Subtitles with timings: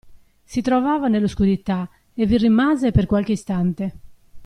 [0.43, 3.93] Si trovava nell'oscurità e vi rimase per qualche istante.